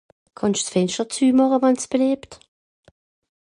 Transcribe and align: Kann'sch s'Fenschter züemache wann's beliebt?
Kann'sch 0.37 0.63
s'Fenschter 0.63 1.07
züemache 1.09 1.61
wann's 1.61 1.87
beliebt? 1.87 2.39